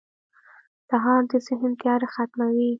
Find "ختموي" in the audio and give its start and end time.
2.13-2.69